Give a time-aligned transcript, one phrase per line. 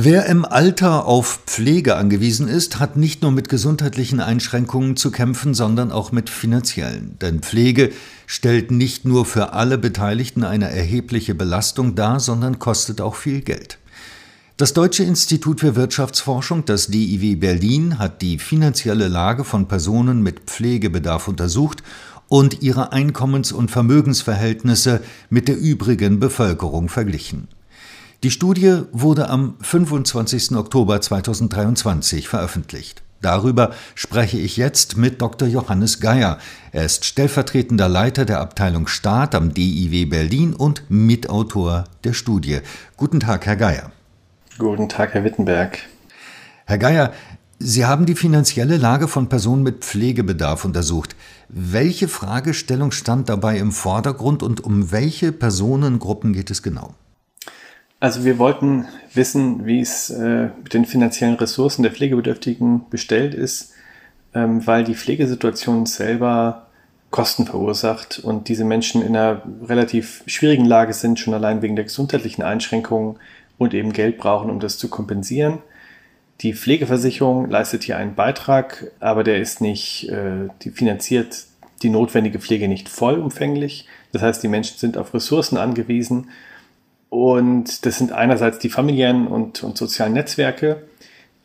[0.00, 5.54] Wer im Alter auf Pflege angewiesen ist, hat nicht nur mit gesundheitlichen Einschränkungen zu kämpfen,
[5.54, 7.16] sondern auch mit finanziellen.
[7.20, 7.90] Denn Pflege
[8.24, 13.78] stellt nicht nur für alle Beteiligten eine erhebliche Belastung dar, sondern kostet auch viel Geld.
[14.56, 20.42] Das Deutsche Institut für Wirtschaftsforschung, das DIW Berlin, hat die finanzielle Lage von Personen mit
[20.42, 21.82] Pflegebedarf untersucht
[22.28, 27.48] und ihre Einkommens- und Vermögensverhältnisse mit der übrigen Bevölkerung verglichen.
[28.24, 30.56] Die Studie wurde am 25.
[30.56, 33.04] Oktober 2023 veröffentlicht.
[33.20, 35.46] Darüber spreche ich jetzt mit Dr.
[35.46, 36.38] Johannes Geier.
[36.72, 42.58] Er ist stellvertretender Leiter der Abteilung Staat am DIW Berlin und Mitautor der Studie.
[42.96, 43.92] Guten Tag, Herr Geier.
[44.58, 45.78] Guten Tag, Herr Wittenberg.
[46.66, 47.12] Herr Geier,
[47.60, 51.14] Sie haben die finanzielle Lage von Personen mit Pflegebedarf untersucht.
[51.48, 56.96] Welche Fragestellung stand dabei im Vordergrund und um welche Personengruppen geht es genau?
[58.00, 63.72] Also wir wollten wissen, wie es äh, mit den finanziellen Ressourcen der Pflegebedürftigen bestellt ist,
[64.34, 66.66] ähm, weil die Pflegesituation selber
[67.10, 71.86] Kosten verursacht und diese Menschen in einer relativ schwierigen Lage sind, schon allein wegen der
[71.86, 73.16] gesundheitlichen Einschränkungen
[73.56, 75.58] und eben Geld brauchen, um das zu kompensieren.
[76.42, 81.46] Die Pflegeversicherung leistet hier einen Beitrag, aber der ist nicht, äh, die finanziert
[81.82, 83.86] die notwendige Pflege nicht vollumfänglich.
[84.12, 86.28] Das heißt, die Menschen sind auf Ressourcen angewiesen
[87.10, 90.82] und das sind einerseits die familiären und, und sozialen Netzwerke,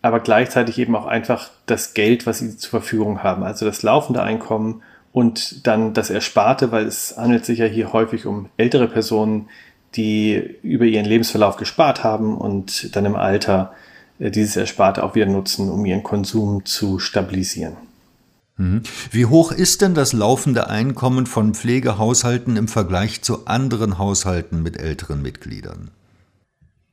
[0.00, 4.22] aber gleichzeitig eben auch einfach das Geld, was sie zur Verfügung haben, also das laufende
[4.22, 9.48] Einkommen und dann das Ersparte, weil es handelt sich ja hier häufig um ältere Personen,
[9.94, 13.74] die über ihren Lebensverlauf gespart haben und dann im Alter
[14.18, 17.76] äh, dieses Ersparte auch wieder nutzen, um ihren Konsum zu stabilisieren.
[18.56, 18.82] Mhm.
[19.10, 24.78] Wie hoch ist denn das laufende Einkommen von Pflegehaushalten im Vergleich zu anderen Haushalten mit
[24.78, 25.90] älteren Mitgliedern?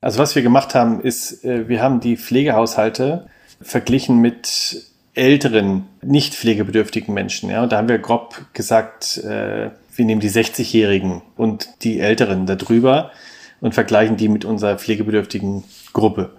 [0.01, 3.27] Also was wir gemacht haben, ist, äh, wir haben die Pflegehaushalte
[3.61, 7.49] verglichen mit älteren, nicht pflegebedürftigen Menschen.
[7.49, 12.45] Ja, und da haben wir grob gesagt, äh, wir nehmen die 60-Jährigen und die Älteren
[12.45, 13.11] darüber
[13.59, 16.31] und vergleichen die mit unserer pflegebedürftigen Gruppe.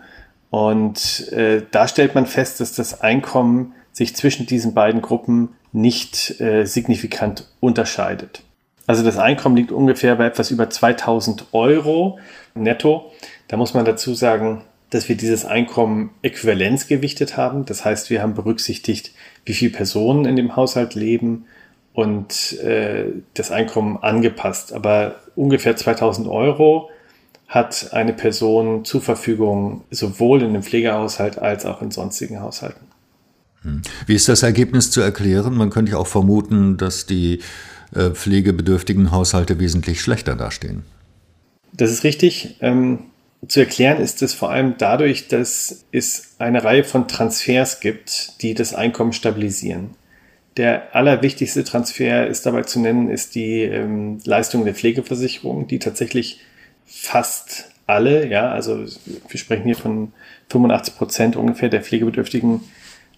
[0.49, 6.41] Und äh, da stellt man fest, dass das Einkommen sich zwischen diesen beiden Gruppen nicht
[6.41, 8.43] äh, signifikant unterscheidet.
[8.87, 12.19] Also das Einkommen liegt ungefähr bei etwas über 2000 Euro
[12.55, 13.13] netto.
[13.49, 17.65] Da muss man dazu sagen, dass wir dieses Einkommen äquivalenzgewichtet haben.
[17.65, 19.13] Das heißt, wir haben berücksichtigt,
[19.45, 21.45] wie viele Personen in dem Haushalt leben
[21.95, 24.73] und äh, das Einkommen angepasst.
[24.73, 26.91] Aber ungefähr 2000 Euro
[27.47, 32.87] hat eine Person zur Verfügung, sowohl in einem Pflegehaushalt als auch in sonstigen Haushalten.
[33.63, 33.83] Hm.
[34.07, 35.55] Wie ist das Ergebnis zu erklären?
[35.55, 37.41] Man könnte ja auch vermuten, dass die
[37.95, 40.85] äh, pflegebedürftigen Haushalte wesentlich schlechter dastehen.
[41.73, 42.57] Das ist richtig.
[42.61, 43.01] Ähm,
[43.47, 48.55] zu erklären ist es vor allem dadurch, dass es eine Reihe von Transfers gibt, die
[48.55, 49.91] das Einkommen stabilisieren.
[50.57, 56.41] Der allerwichtigste Transfer ist dabei zu nennen, ist die ähm, Leistung der Pflegeversicherung, die tatsächlich
[56.87, 60.13] fast alle, ja, also wir sprechen hier von
[60.51, 62.61] 85 Prozent ungefähr der Pflegebedürftigen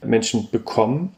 [0.05, 1.15] Menschen bekommen.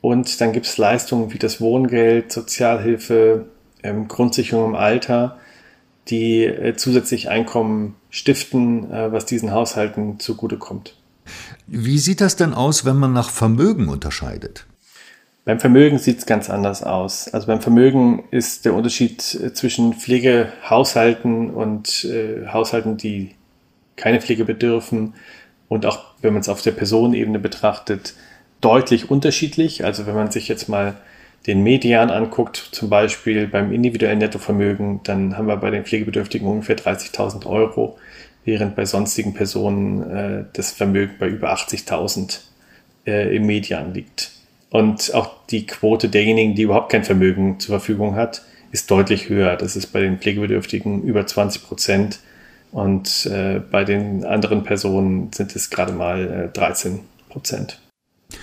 [0.00, 3.46] Und dann gibt es Leistungen wie das Wohngeld, Sozialhilfe,
[3.82, 5.38] ähm, Grundsicherung im Alter,
[6.08, 10.94] die äh, zusätzlich Einkommen stiften, äh, was diesen Haushalten zugutekommt.
[11.66, 14.66] Wie sieht das denn aus, wenn man nach Vermögen unterscheidet?
[15.44, 17.28] Beim Vermögen sieht es ganz anders aus.
[17.28, 23.34] Also beim Vermögen ist der Unterschied äh, zwischen Pflegehaushalten und äh, Haushalten, die
[23.96, 25.14] keine Pflege bedürfen,
[25.68, 28.14] und auch wenn man es auf der Personenebene betrachtet,
[28.60, 29.84] deutlich unterschiedlich.
[29.84, 30.96] Also wenn man sich jetzt mal
[31.46, 36.76] den Median anguckt, zum Beispiel beim individuellen Nettovermögen, dann haben wir bei den Pflegebedürftigen ungefähr
[36.76, 37.98] 30.000 Euro,
[38.44, 42.40] während bei sonstigen Personen äh, das Vermögen bei über 80.000
[43.06, 44.32] äh, im Median liegt.
[44.70, 49.56] Und auch die Quote derjenigen, die überhaupt kein Vermögen zur Verfügung hat, ist deutlich höher.
[49.56, 52.18] Das ist bei den Pflegebedürftigen über 20 Prozent
[52.72, 57.80] und äh, bei den anderen Personen sind es gerade mal äh, 13 Prozent.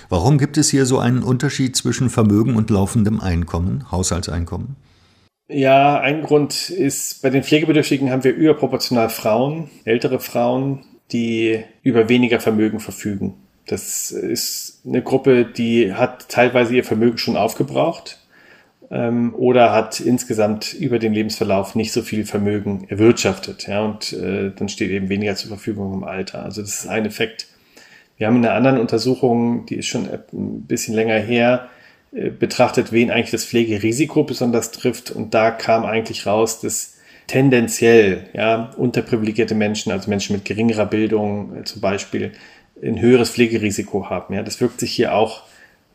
[0.10, 4.76] Warum gibt es hier so einen Unterschied zwischen Vermögen und laufendem Einkommen, Haushaltseinkommen?
[5.48, 12.10] Ja, ein Grund ist, bei den Pflegebedürftigen haben wir überproportional Frauen, ältere Frauen, die über
[12.10, 13.36] weniger Vermögen verfügen.
[13.68, 18.25] Das ist eine Gruppe, die hat teilweise ihr Vermögen schon aufgebraucht
[18.92, 23.68] ähm, oder hat insgesamt über den Lebensverlauf nicht so viel Vermögen erwirtschaftet.
[23.68, 26.44] Ja, und äh, dann steht eben weniger zur Verfügung im Alter.
[26.44, 27.48] Also das ist ein Effekt.
[28.18, 31.70] Wir haben in einer anderen Untersuchung, die ist schon ein bisschen länger her,
[32.14, 35.12] äh, betrachtet, wen eigentlich das Pflegerisiko besonders trifft.
[35.12, 36.98] Und da kam eigentlich raus, dass
[37.28, 42.32] tendenziell ja, unterprivilegierte Menschen, also Menschen mit geringerer Bildung äh, zum Beispiel,
[42.84, 44.34] ein höheres Pflegerisiko haben.
[44.34, 45.44] Ja, das wirkt sich hier auch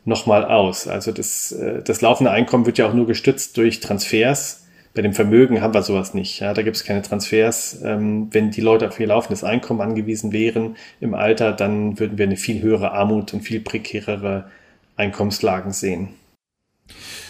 [0.05, 0.87] nochmal aus.
[0.87, 4.65] Also das, äh, das laufende Einkommen wird ja auch nur gestützt durch Transfers.
[4.93, 6.39] Bei dem Vermögen haben wir sowas nicht.
[6.41, 7.79] Ja, da gibt es keine Transfers.
[7.83, 12.25] Ähm, wenn die Leute auf ihr laufendes Einkommen angewiesen wären im Alter, dann würden wir
[12.25, 14.49] eine viel höhere Armut und viel prekärere
[14.97, 16.09] Einkommenslagen sehen.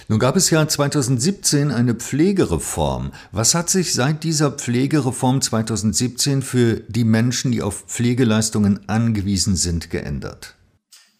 [0.07, 3.11] Nun gab es ja 2017 eine Pflegereform.
[3.31, 9.89] Was hat sich seit dieser Pflegereform 2017 für die Menschen, die auf Pflegeleistungen angewiesen sind,
[9.89, 10.55] geändert?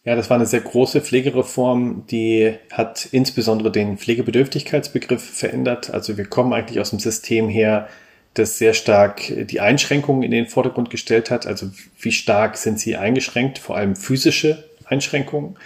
[0.03, 5.92] Ja, das war eine sehr große Pflegereform, die hat insbesondere den Pflegebedürftigkeitsbegriff verändert.
[5.94, 7.88] Also wir kommen eigentlich aus dem System her,
[8.33, 11.45] das sehr stark die Einschränkungen in den Vordergrund gestellt hat.
[11.45, 11.69] Also
[12.00, 15.57] wie stark sind sie eingeschränkt, vor allem physische Einschränkungen.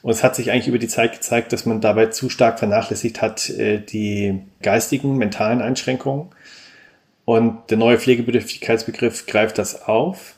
[0.00, 3.20] Und es hat sich eigentlich über die Zeit gezeigt, dass man dabei zu stark vernachlässigt
[3.20, 6.28] hat, äh, die geistigen, mentalen Einschränkungen.
[7.24, 10.36] Und der neue Pflegebedürftigkeitsbegriff greift das auf.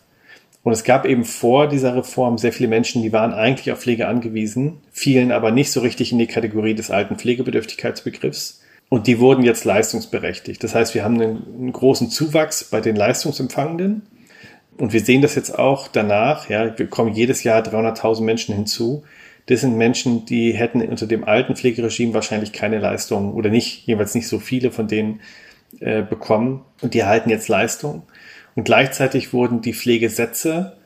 [0.67, 4.09] Und es gab eben vor dieser Reform sehr viele Menschen, die waren eigentlich auf Pflege
[4.09, 8.63] angewiesen, fielen aber nicht so richtig in die Kategorie des alten Pflegebedürftigkeitsbegriffs.
[8.89, 10.65] Und die wurden jetzt leistungsberechtigt.
[10.65, 14.09] Das heißt, wir haben einen, einen großen Zuwachs bei den Leistungsempfangenden.
[14.77, 16.49] Und wir sehen das jetzt auch danach.
[16.49, 19.05] Ja, wir kommen jedes Jahr 300.000 Menschen hinzu.
[19.47, 24.17] Das sind Menschen, die hätten unter dem alten Pflegeregime wahrscheinlich keine Leistung oder nicht, jeweils
[24.17, 25.21] nicht so viele von denen
[25.79, 26.65] äh, bekommen.
[26.83, 28.03] Und die erhalten jetzt Leistung.
[28.57, 30.77] Und gleichzeitig wurden die Pflegesätze,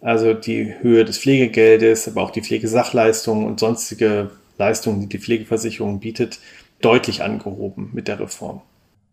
[0.00, 6.00] also die Höhe des Pflegegeldes, aber auch die Pflegesachleistungen und sonstige Leistungen, die die Pflegeversicherung
[6.00, 6.40] bietet,
[6.80, 8.62] deutlich angehoben mit der Reform.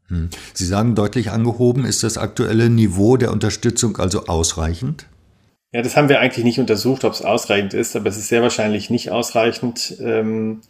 [0.08, 0.30] Hm.
[0.54, 1.86] Sie sagen deutlich angehoben.
[1.86, 5.06] Ist das aktuelle Niveau der Unterstützung also ausreichend?
[5.74, 8.42] Ja, das haben wir eigentlich nicht untersucht, ob es ausreichend ist, aber es ist sehr
[8.42, 10.62] wahrscheinlich nicht ausreichend ähm,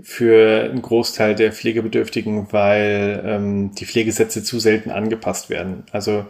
[0.00, 5.82] für einen Großteil der Pflegebedürftigen, weil ähm, die Pflegesätze zu selten angepasst werden.
[5.90, 6.24] Also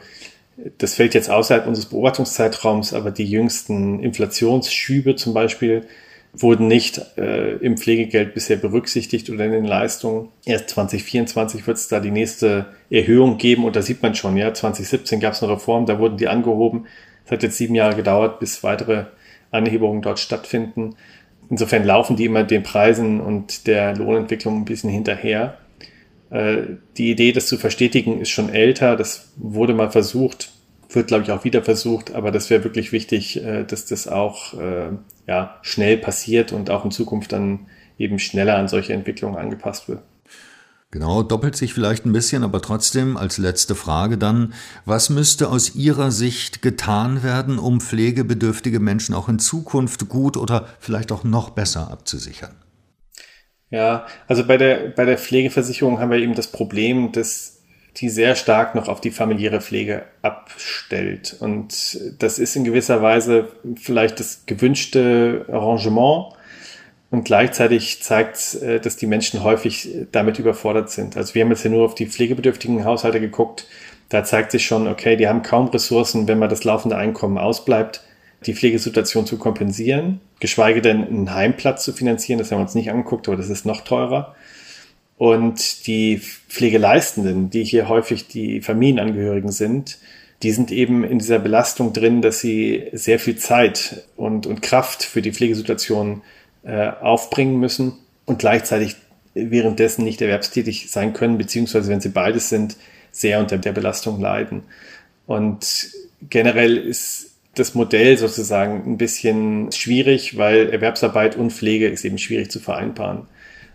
[0.79, 5.87] das fällt jetzt außerhalb unseres Beobachtungszeitraums, aber die jüngsten Inflationsschübe zum Beispiel
[6.33, 10.29] wurden nicht äh, im Pflegegeld bisher berücksichtigt oder in den Leistungen.
[10.45, 14.53] Erst 2024 wird es da die nächste Erhöhung geben und da sieht man schon, ja,
[14.53, 16.87] 2017 gab es eine Reform, da wurden die angehoben.
[17.25, 19.05] Es hat jetzt sieben Jahre gedauert, bis weitere
[19.51, 20.97] Anhebungen dort stattfinden.
[21.51, 25.57] Insofern laufen die immer den Preisen und der Lohnentwicklung ein bisschen hinterher.
[26.31, 26.63] Äh,
[26.97, 28.97] die Idee, das zu verstetigen, ist schon älter.
[28.97, 30.53] Das wurde mal versucht,
[30.91, 32.15] wird, glaube ich, auch wieder versucht.
[32.15, 34.91] Aber das wäre wirklich wichtig, äh, dass das auch äh,
[35.27, 37.67] ja, schnell passiert und auch in Zukunft dann
[37.99, 40.03] eben schneller an solche Entwicklungen angepasst wird.
[40.91, 44.55] Genau, doppelt sich vielleicht ein bisschen, aber trotzdem als letzte Frage dann,
[44.87, 50.67] was müsste aus Ihrer Sicht getan werden, um pflegebedürftige Menschen auch in Zukunft gut oder
[50.81, 52.55] vielleicht auch noch besser abzusichern?
[53.71, 57.59] Ja, also bei der, bei der Pflegeversicherung haben wir eben das Problem, dass
[57.97, 61.37] die sehr stark noch auf die familiäre Pflege abstellt.
[61.41, 66.35] Und das ist in gewisser Weise vielleicht das gewünschte Arrangement
[67.11, 71.17] und gleichzeitig zeigt äh, dass die Menschen häufig damit überfordert sind.
[71.17, 73.67] Also wir haben jetzt ja nur auf die pflegebedürftigen Haushalte geguckt.
[74.11, 78.03] Da zeigt sich schon, okay, die haben kaum Ressourcen, wenn mal das laufende Einkommen ausbleibt,
[78.47, 82.39] die Pflegesituation zu kompensieren, geschweige denn einen Heimplatz zu finanzieren.
[82.39, 84.35] Das haben wir uns nicht angeguckt, aber das ist noch teurer.
[85.17, 89.99] Und die Pflegeleistenden, die hier häufig die Familienangehörigen sind,
[90.45, 95.03] die sind eben in dieser Belastung drin, dass sie sehr viel Zeit und, und Kraft
[95.03, 96.23] für die Pflegesituation
[96.63, 98.95] äh, aufbringen müssen und gleichzeitig
[99.35, 102.77] währenddessen nicht erwerbstätig sein können, beziehungsweise wenn sie beides sind,
[103.11, 104.63] sehr unter der Belastung leiden.
[105.27, 105.91] Und
[106.29, 112.51] generell ist das Modell sozusagen ein bisschen schwierig, weil Erwerbsarbeit und Pflege ist eben schwierig
[112.51, 113.27] zu vereinbaren.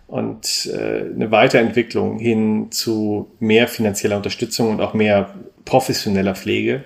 [0.07, 5.33] Und äh, eine Weiterentwicklung hin zu mehr finanzieller Unterstützung und auch mehr
[5.65, 6.83] professioneller Pflege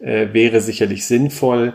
[0.00, 1.74] äh, wäre sicherlich sinnvoll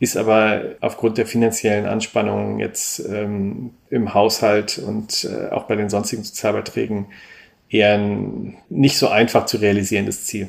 [0.00, 5.90] ist aber aufgrund der finanziellen Anspannungen jetzt ähm, im Haushalt und äh, auch bei den
[5.90, 7.06] sonstigen Sozialbeiträgen
[7.68, 10.48] eher ein nicht so einfach zu realisierendes Ziel.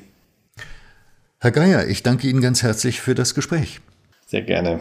[1.44, 3.82] Herr Geier, ich danke Ihnen ganz herzlich für das Gespräch.
[4.28, 4.80] Sehr gerne.